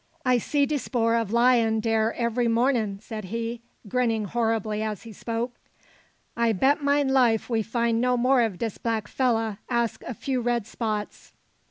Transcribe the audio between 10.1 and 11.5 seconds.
few red spots."